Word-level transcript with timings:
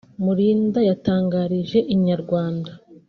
Murinda 0.23 0.79
yatangarije 0.89 1.79
inyarwanda 1.95 2.71